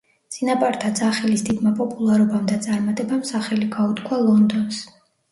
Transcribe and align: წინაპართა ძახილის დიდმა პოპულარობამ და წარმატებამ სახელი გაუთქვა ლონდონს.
წინაპართა 0.35 0.87
ძახილის 0.99 1.43
დიდმა 1.49 1.73
პოპულარობამ 1.81 2.47
და 2.51 2.57
წარმატებამ 2.63 3.21
სახელი 3.33 3.67
გაუთქვა 3.75 4.19
ლონდონს. 4.23 4.81